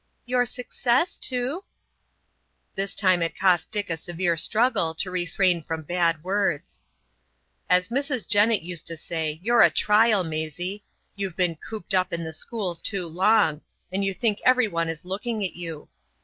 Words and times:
"Your 0.25 0.47
success 0.47 1.15
too?" 1.15 1.63
This 2.73 2.95
time 2.95 3.21
it 3.21 3.37
cost 3.37 3.69
Dick 3.69 3.87
a 3.91 3.95
severe 3.95 4.35
struggle 4.35 4.95
to 4.95 5.11
refrain 5.11 5.61
from 5.61 5.83
bad 5.83 6.23
words. 6.23 6.81
"As 7.69 7.89
Mrs. 7.89 8.27
Jennett 8.27 8.63
used 8.63 8.87
to 8.87 8.97
say, 8.97 9.39
you're 9.43 9.61
a 9.61 9.69
trial, 9.69 10.23
Maisie! 10.23 10.83
You've 11.15 11.37
been 11.37 11.55
cooped 11.55 11.93
up 11.93 12.11
in 12.11 12.23
the 12.23 12.33
schools 12.33 12.81
too 12.81 13.05
long, 13.07 13.61
and 13.91 14.03
you 14.03 14.15
think 14.15 14.41
every 14.43 14.67
one 14.67 14.89
is 14.89 15.05
looking 15.05 15.45
at 15.45 15.53
you. 15.55 15.87